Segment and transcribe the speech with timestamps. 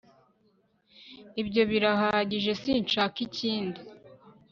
[1.41, 3.79] Ibyo birahagije Sinshaka ikindi